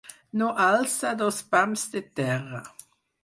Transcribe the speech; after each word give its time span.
No 0.41 0.45
alça 0.67 1.11
dos 1.19 1.37
pams 1.51 1.83
de 1.93 2.01
terra. 2.21 2.63